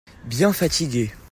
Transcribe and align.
Bien 0.25 0.51
fatigué. 0.51 1.11